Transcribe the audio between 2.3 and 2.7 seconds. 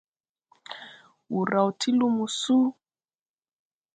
súu.